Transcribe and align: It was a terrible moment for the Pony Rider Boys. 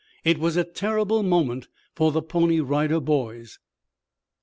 It 0.23 0.39
was 0.39 0.57
a 0.57 0.63
terrible 0.63 1.21
moment 1.21 1.67
for 1.93 2.11
the 2.11 2.23
Pony 2.23 2.59
Rider 2.59 2.99
Boys. 2.99 3.59